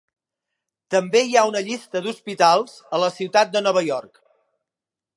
També 0.95 1.21
hi 1.25 1.35
ha 1.37 1.43
una 1.51 1.61
llista 1.69 2.03
d'hospitals 2.05 2.81
a 2.99 3.05
la 3.05 3.13
ciutat 3.21 3.55
de 3.57 3.65
Nueva 3.67 3.89
York. 3.93 4.23